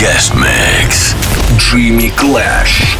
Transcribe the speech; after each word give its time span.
Guest 0.00 0.34
Mix. 0.34 1.12
Jimmy 1.58 2.08
Clash. 2.08 2.99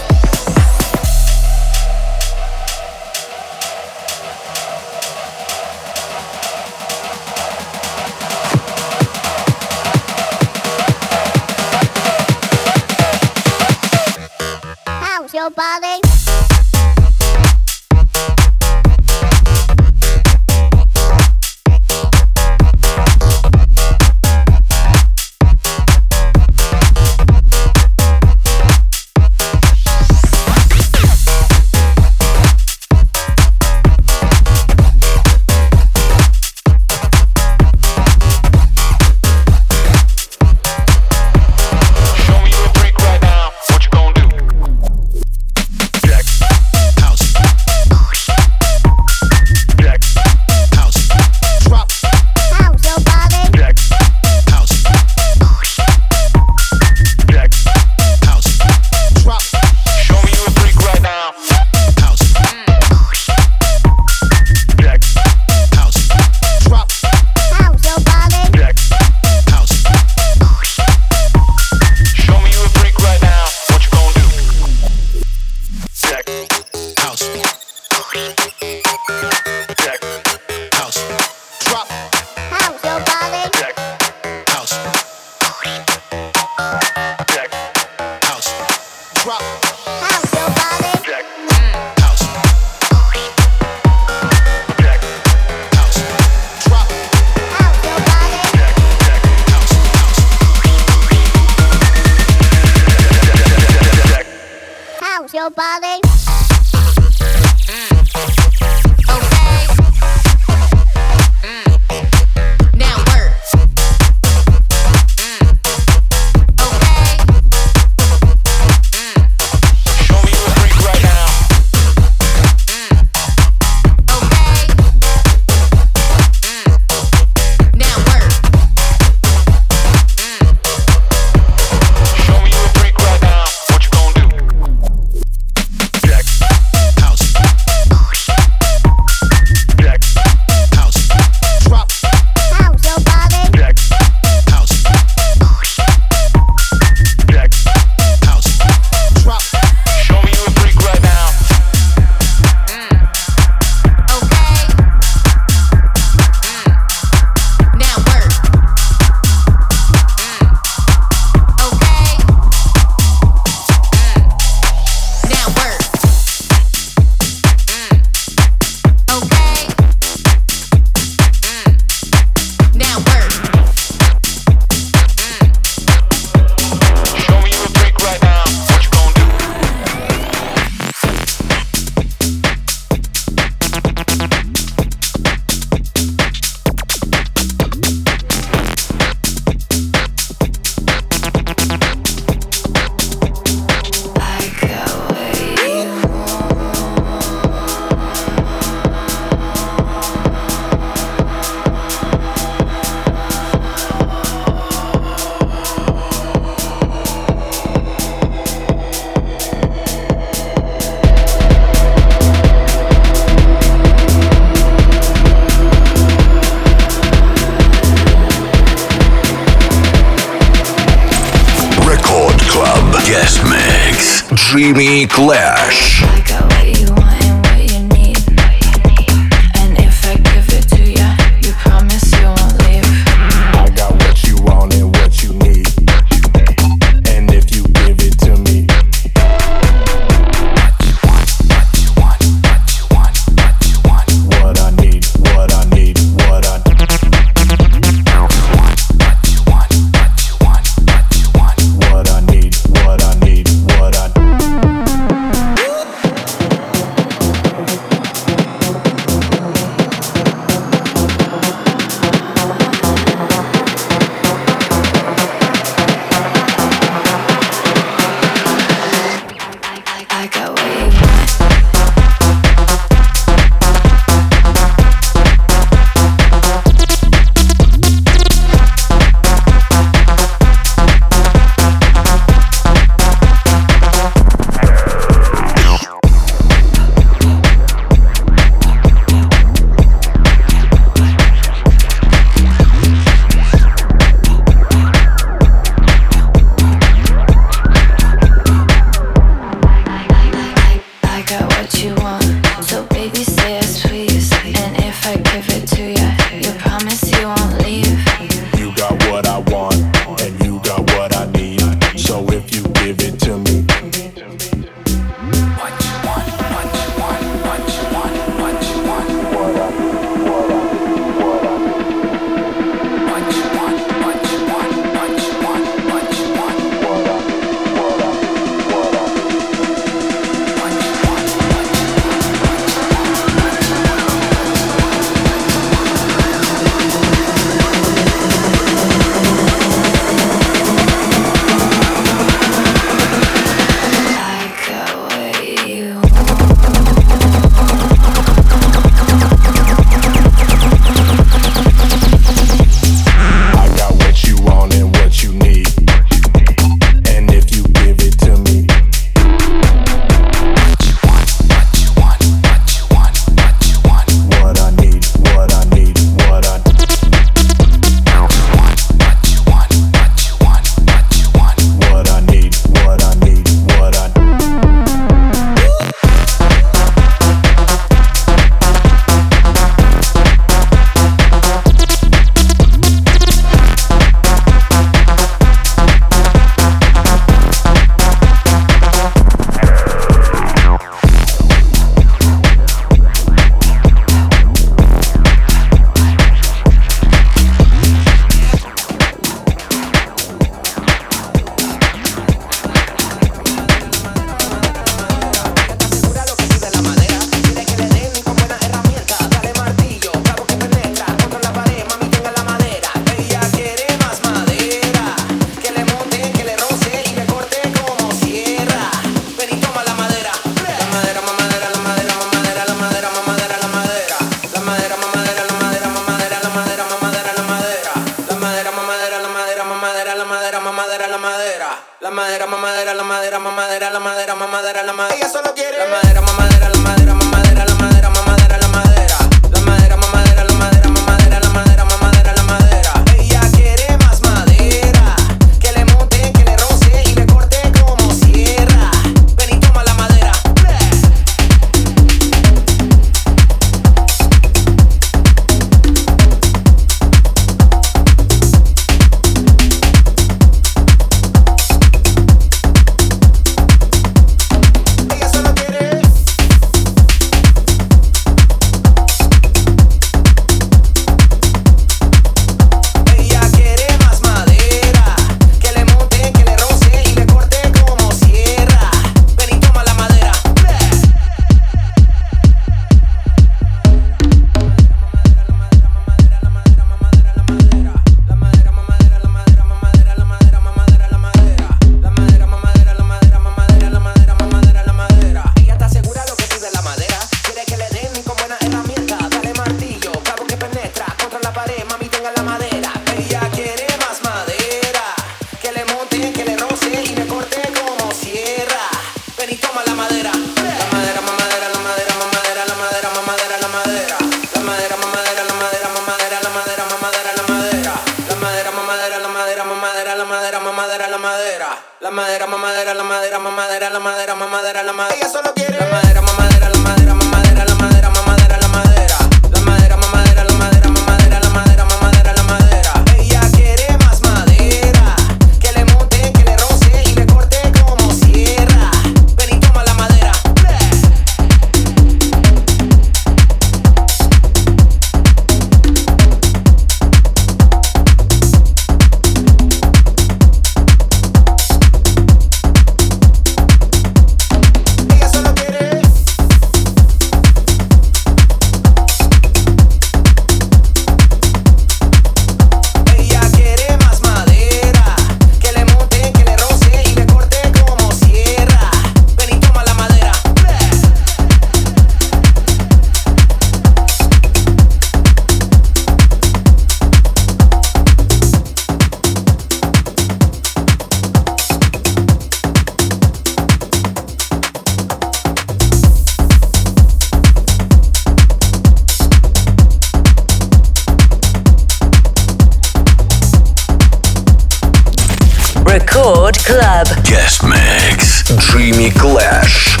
Record 596.13 596.57
Club. 596.65 597.07
Guest 597.23 597.63
mix. 597.63 598.43
Jimmy 598.67 599.11
Clash. 599.11 600.00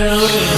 Way 0.00 0.54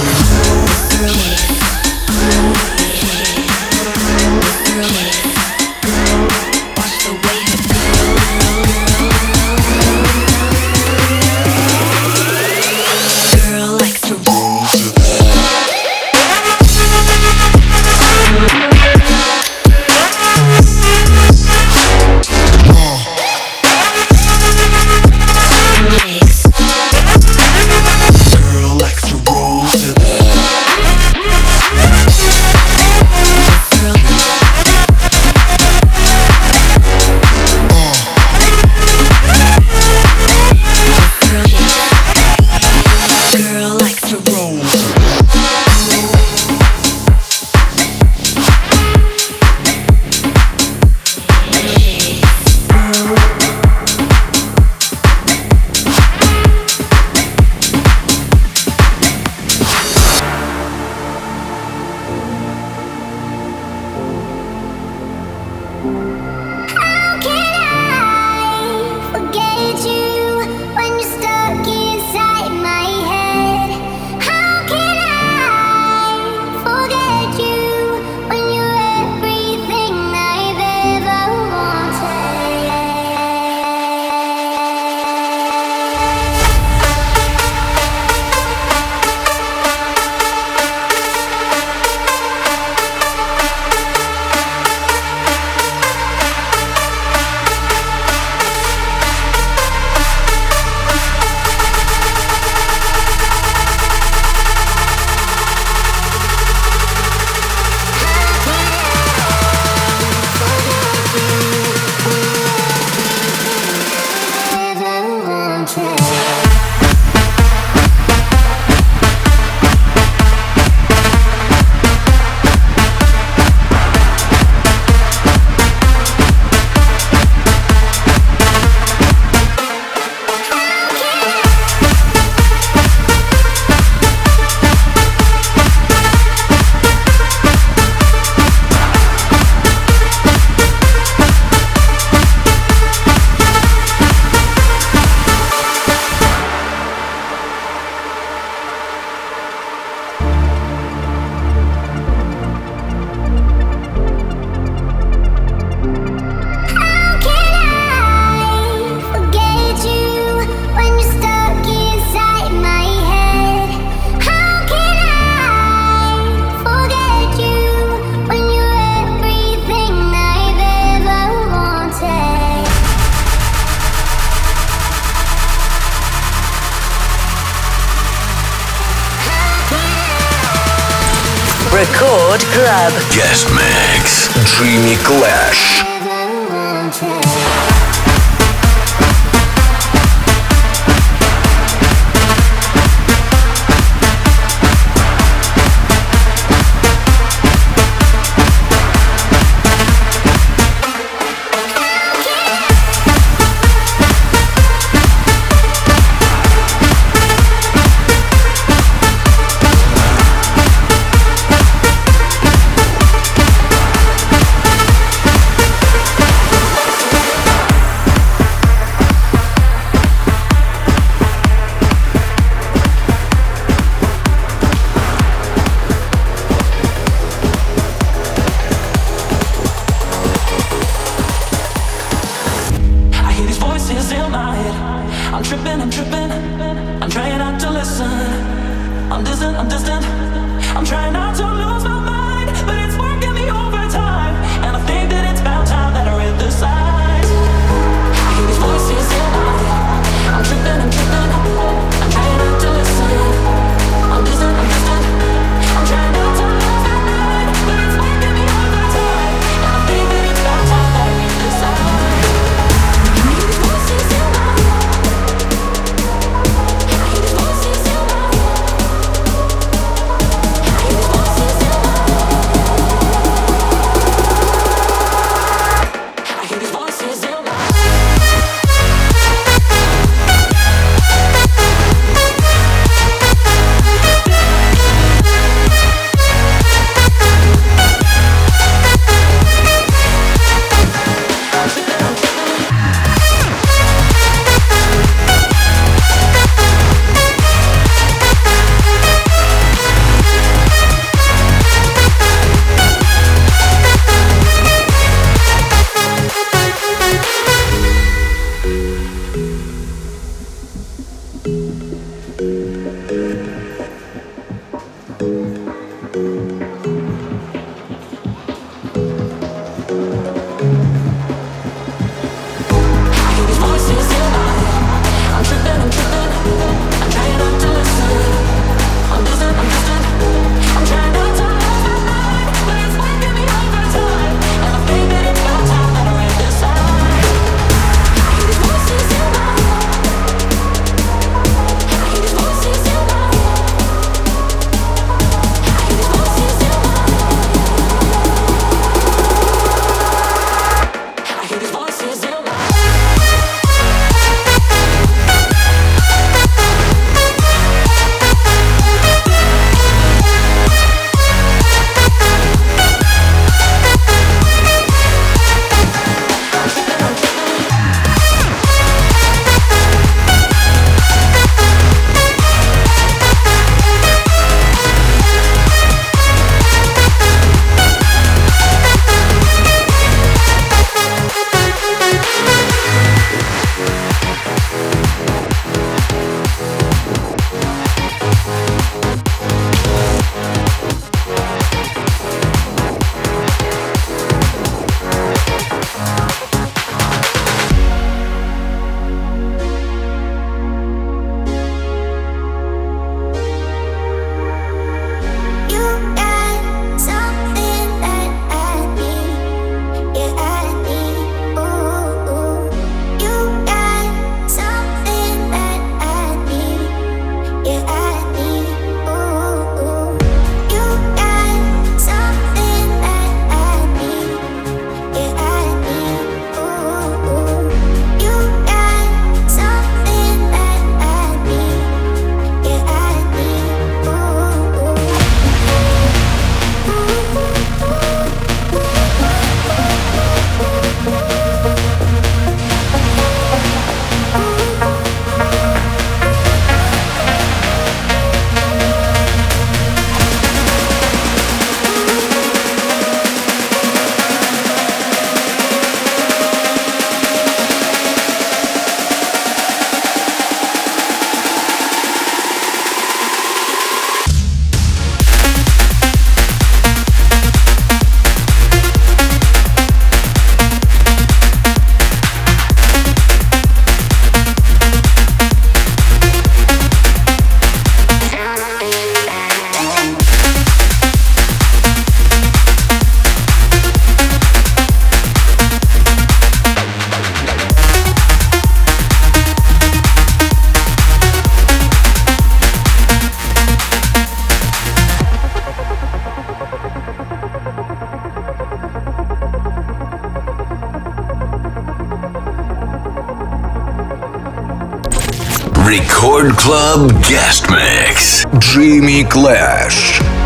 Club 506.67 507.11
Guest 507.23 507.69
Mix. 507.71 508.45
Jimmy 508.59 509.23
Clash. 509.23 510.36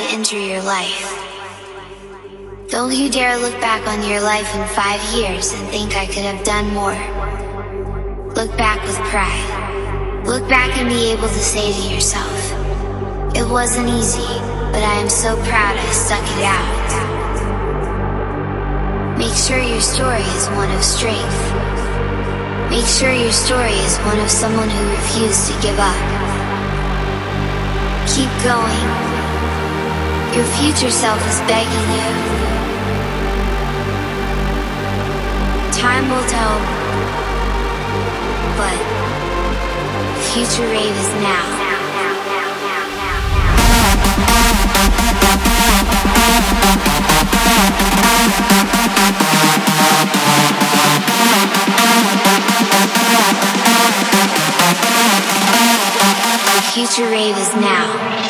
To 0.00 0.06
enter 0.14 0.38
your 0.38 0.62
life. 0.62 1.04
Don't 2.68 2.94
you 2.94 3.10
dare 3.10 3.36
look 3.36 3.52
back 3.60 3.86
on 3.86 4.08
your 4.08 4.20
life 4.20 4.48
in 4.54 4.66
five 4.68 5.02
years 5.12 5.52
and 5.52 5.68
think 5.68 5.94
I 5.96 6.06
could 6.06 6.24
have 6.24 6.42
done 6.44 6.72
more. 6.72 6.96
Look 8.32 8.56
back 8.56 8.80
with 8.86 8.96
pride. 9.12 10.24
Look 10.24 10.48
back 10.48 10.76
and 10.78 10.88
be 10.88 11.12
able 11.12 11.28
to 11.28 11.42
say 11.52 11.72
to 11.72 11.94
yourself, 11.94 12.32
it 13.36 13.46
wasn't 13.46 13.88
easy, 13.88 14.32
but 14.72 14.82
I 14.82 14.94
am 15.02 15.10
so 15.10 15.36
proud 15.44 15.76
I 15.76 15.90
stuck 15.92 16.24
it 16.24 16.44
out. 16.48 16.88
Make 19.18 19.36
sure 19.36 19.58
your 19.60 19.82
story 19.82 20.22
is 20.22 20.48
one 20.56 20.70
of 20.70 20.82
strength. 20.82 21.40
Make 22.70 22.86
sure 22.86 23.12
your 23.12 23.32
story 23.32 23.76
is 23.84 23.98
one 23.98 24.18
of 24.20 24.30
someone 24.30 24.70
who 24.70 24.90
refused 24.90 25.52
to 25.52 25.60
give 25.60 25.78
up. 25.78 26.00
Keep 28.08 28.30
going. 28.44 29.09
Your 30.34 30.44
future 30.44 30.92
self 30.92 31.18
is 31.28 31.40
begging 31.40 31.86
you. 31.90 32.08
Time 35.72 36.08
will 36.08 36.24
tell. 36.28 36.56
But 38.56 38.78
future 40.32 40.68
rave 40.70 40.96
is 40.96 41.12
now. 41.20 41.56
Future 56.72 57.10
rave 57.10 57.36
is 57.36 57.52
now. 57.56 58.29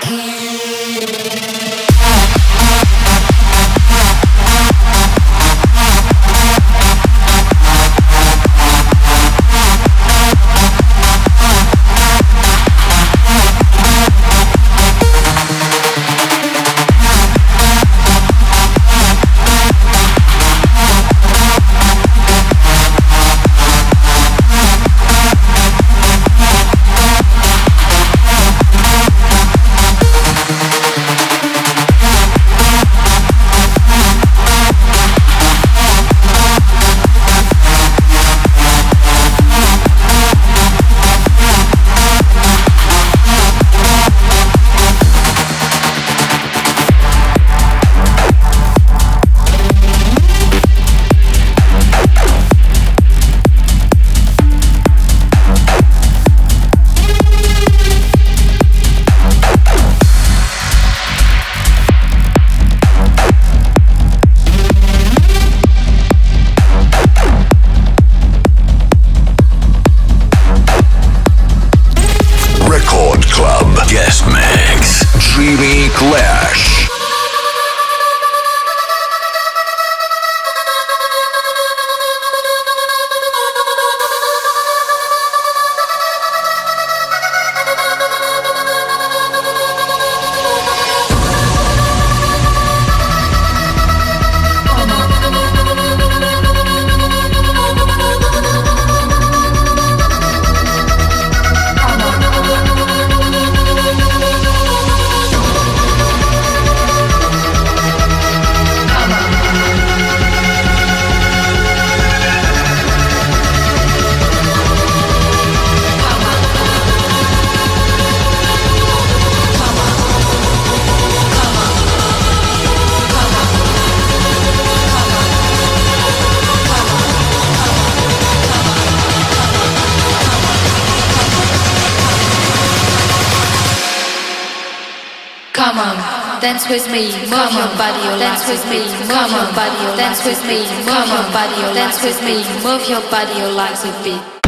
with 136.71 136.89
me, 136.89 137.11
move 137.27 137.51
body, 137.77 137.99
or 138.07 138.17
dance 138.17 138.47
with 138.47 138.63
me, 138.71 138.79
move 138.79 139.29
your 139.29 139.51
body, 139.51 139.75
or 139.91 139.97
dance 139.97 140.23
with 140.23 140.41
me, 140.47 140.59
move 140.87 141.07
your 141.11 141.27
body, 141.35 141.59
or 141.67 141.73
dance 141.73 142.01
with 142.01 142.23
me, 142.23 142.45
move 142.63 142.87
your 142.87 143.01
body, 143.11 143.41
or 143.41 143.51
like 143.51 143.75
a 143.83 144.03
beat. 144.05 144.40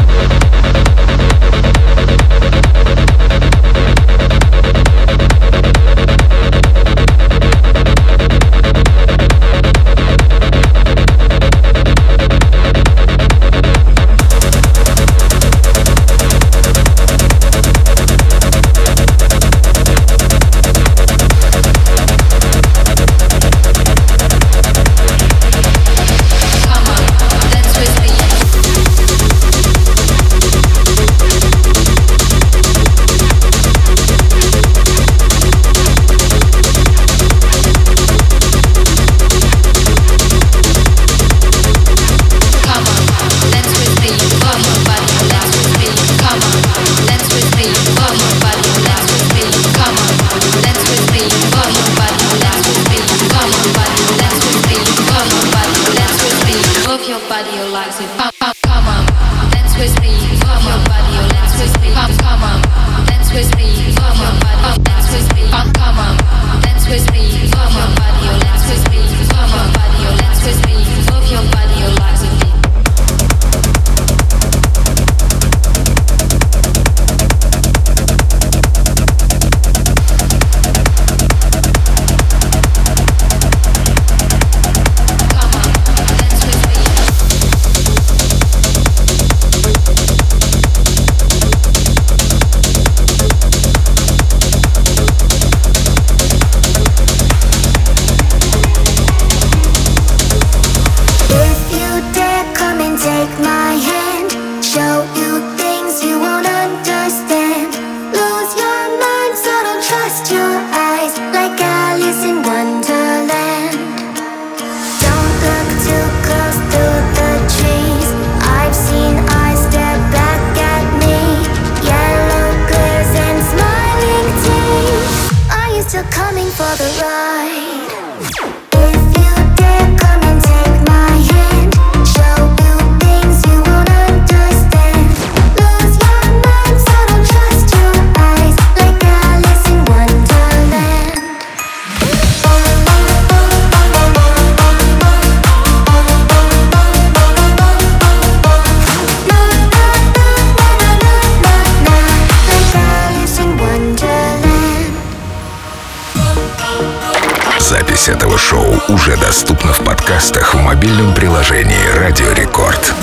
мобильном 161.14 161.16
приложении 161.16 161.98
«Радио 161.98 162.32
Рекорд». 162.32 162.94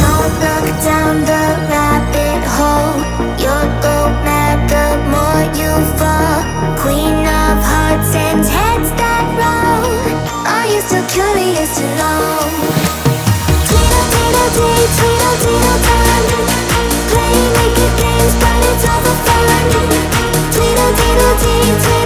Curious 11.12 11.76
to 11.76 11.84
know 11.98 12.40
Tweedle, 13.68 14.04
tweedle, 14.12 14.50
dee, 14.56 14.88
tweedle, 14.96 15.36
tweedle, 15.44 15.80
time 15.84 16.28
Playing 17.12 17.50
wicked 17.58 17.94
games, 18.00 18.34
but 18.40 18.60
it's 18.70 18.86
all 18.88 19.02
for 19.04 19.18
fun 19.26 19.46
Tweedle, 20.54 20.92
tweedle, 20.96 21.34
dee, 21.42 21.68
tweedle 21.84 22.01